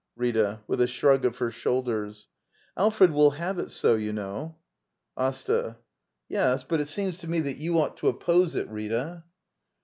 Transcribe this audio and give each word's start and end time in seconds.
Rita. 0.15 0.61
[With 0.65 0.81
a 0.81 0.87
shrug 0.87 1.25
of 1.25 1.37
her 1.37 1.51
shoulders.] 1.51 2.27
Al 2.75 2.89
fred 2.89 3.11
will 3.11 3.29
have 3.37 3.59
it 3.59 3.69
so, 3.69 3.93
you 3.93 4.11
know. 4.13 4.55
AsTA. 5.15 5.77
Yes; 6.27 6.63
but 6.63 6.81
it 6.81 6.87
seems 6.87 7.19
to 7.19 7.27
me 7.27 7.39
that 7.41 7.57
you 7.57 7.77
ought 7.77 7.97
to 7.97 8.07
oppose 8.07 8.55
it, 8.55 8.67
Rita. 8.67 9.23